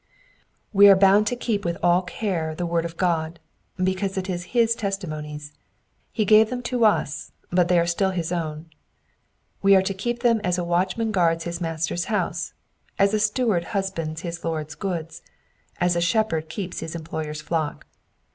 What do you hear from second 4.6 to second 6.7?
testimonies. He gave them